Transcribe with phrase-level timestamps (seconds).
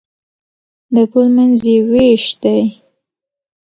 [0.93, 2.61] د پل منځ یې وېش دی.